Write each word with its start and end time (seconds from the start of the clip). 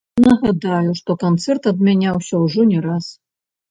Нагадаю, 0.23 0.95
што 1.01 1.17
канцэрт 1.25 1.71
адмяняўся 1.75 2.45
ўжо 2.49 2.71
не 2.75 2.79
раз. 2.91 3.17